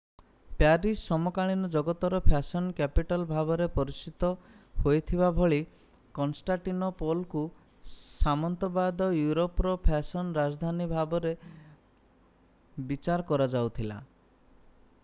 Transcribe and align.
Paris 0.59 1.01
ସମକାଳୀନ 1.07 1.67
ଜଗତର 1.73 2.21
fashion 2.27 2.69
capital 2.79 3.25
ଭାବରେ 3.31 3.67
ପରିଚିତ 3.75 4.31
ହୋଇଥିବା 4.85 5.29
ଭଳି 5.41 5.59
କନଷ୍ଟାଣ୍ଟିନୋପଲ୍‌କୁ 6.21 7.45
ସାମନ୍ତବାଦ 7.93 9.11
ୟୁରୋପର 9.19 9.75
ଫ୍ୟାଶନ୍ 9.91 10.33
ରାଜଧାନୀ 10.41 10.89
ଭାବେ 10.97 11.37
ବିଚାର 12.93 13.29
କରାଯାଉଥିଲା। 13.33 14.03